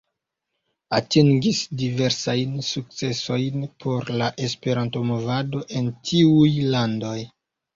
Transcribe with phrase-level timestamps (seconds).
[0.99, 7.17] Atingis diversajn sukcesojn por la Esperanto-movado en tiuj landoj.